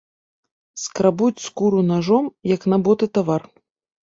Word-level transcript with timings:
Скрабуць 0.83 1.43
скуру 1.47 1.83
нажом, 1.91 2.25
як 2.55 2.61
на 2.75 2.83
боты 2.89 3.05
тавар. 3.19 3.43